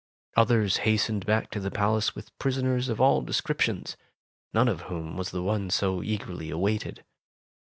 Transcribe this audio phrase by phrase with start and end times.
[0.35, 3.95] Others hastened back to the palace with prisoners of all descriptions,
[4.51, 7.05] none of whom was the one so eagerly awaited.